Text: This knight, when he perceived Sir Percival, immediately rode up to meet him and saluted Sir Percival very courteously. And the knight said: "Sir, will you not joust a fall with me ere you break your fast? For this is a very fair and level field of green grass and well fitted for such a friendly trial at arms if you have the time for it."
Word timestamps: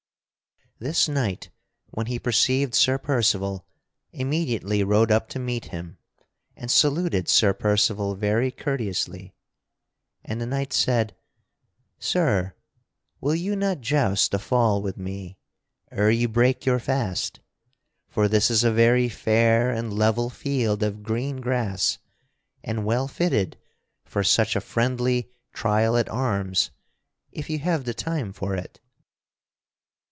This 0.79 1.07
knight, 1.07 1.51
when 1.91 2.07
he 2.07 2.17
perceived 2.17 2.73
Sir 2.73 2.97
Percival, 2.97 3.67
immediately 4.11 4.83
rode 4.83 5.11
up 5.11 5.29
to 5.29 5.37
meet 5.37 5.65
him 5.65 5.99
and 6.57 6.71
saluted 6.71 7.29
Sir 7.29 7.53
Percival 7.53 8.15
very 8.15 8.49
courteously. 8.49 9.35
And 10.25 10.41
the 10.41 10.47
knight 10.47 10.73
said: 10.73 11.15
"Sir, 11.99 12.55
will 13.19 13.35
you 13.35 13.55
not 13.55 13.81
joust 13.81 14.33
a 14.33 14.39
fall 14.39 14.81
with 14.81 14.97
me 14.97 15.37
ere 15.91 16.09
you 16.09 16.27
break 16.27 16.65
your 16.65 16.79
fast? 16.79 17.41
For 18.09 18.27
this 18.27 18.49
is 18.49 18.63
a 18.63 18.71
very 18.71 19.07
fair 19.07 19.69
and 19.69 19.93
level 19.93 20.31
field 20.31 20.81
of 20.81 21.03
green 21.03 21.41
grass 21.41 21.99
and 22.63 22.83
well 22.87 23.07
fitted 23.07 23.55
for 24.03 24.23
such 24.23 24.55
a 24.55 24.59
friendly 24.61 25.31
trial 25.53 25.95
at 25.95 26.09
arms 26.09 26.71
if 27.31 27.51
you 27.51 27.59
have 27.59 27.85
the 27.85 27.93
time 27.93 28.33
for 28.33 28.55
it." 28.55 28.79